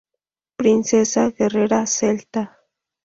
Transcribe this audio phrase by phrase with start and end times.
[0.61, 2.57] Princesa guerrera Celta.